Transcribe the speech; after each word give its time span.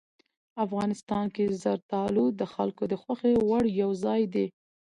افغانستان 0.65 1.25
کې 1.35 1.43
زردالو 1.61 2.25
د 2.39 2.41
خلکو 2.53 2.83
د 2.91 2.93
خوښې 3.01 3.33
وړ 3.49 3.63
یو 3.81 3.91
ځای 4.03 4.21
دی. 4.33 4.47